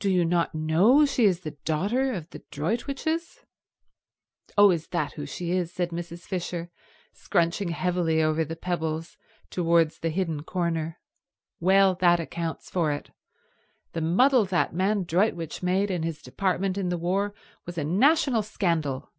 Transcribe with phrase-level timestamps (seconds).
[0.00, 3.44] Do you not know she is the daughter of the Droitwiches?"
[4.58, 6.22] "Oh, is that who she is," said Mrs.
[6.22, 6.72] Fisher,
[7.12, 9.16] scrunching heavily over the pebbles
[9.50, 10.98] towards the hidden corner.
[11.60, 13.12] "Well, that accounts for it.
[13.92, 17.32] The muddle that man Droitwich made in his department in the war
[17.64, 19.12] was a national scandal.